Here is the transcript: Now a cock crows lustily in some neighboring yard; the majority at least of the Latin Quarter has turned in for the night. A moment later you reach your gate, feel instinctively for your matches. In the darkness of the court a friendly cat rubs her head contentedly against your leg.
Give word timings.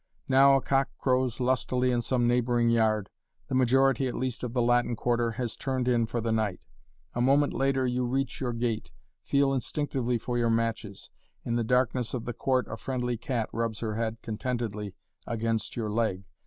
Now 0.27 0.55
a 0.55 0.61
cock 0.63 0.89
crows 0.97 1.39
lustily 1.39 1.91
in 1.91 2.01
some 2.01 2.27
neighboring 2.27 2.71
yard; 2.71 3.11
the 3.49 3.53
majority 3.53 4.07
at 4.07 4.15
least 4.15 4.43
of 4.43 4.51
the 4.51 4.61
Latin 4.63 4.95
Quarter 4.95 5.33
has 5.33 5.55
turned 5.55 5.87
in 5.87 6.07
for 6.07 6.19
the 6.19 6.31
night. 6.31 6.65
A 7.13 7.21
moment 7.21 7.53
later 7.53 7.85
you 7.85 8.07
reach 8.07 8.41
your 8.41 8.51
gate, 8.51 8.89
feel 9.21 9.53
instinctively 9.53 10.17
for 10.17 10.39
your 10.39 10.49
matches. 10.49 11.11
In 11.45 11.55
the 11.55 11.63
darkness 11.63 12.15
of 12.15 12.25
the 12.25 12.33
court 12.33 12.65
a 12.67 12.77
friendly 12.77 13.15
cat 13.15 13.47
rubs 13.53 13.81
her 13.81 13.93
head 13.93 14.17
contentedly 14.23 14.95
against 15.27 15.75
your 15.75 15.91
leg. 15.91 16.23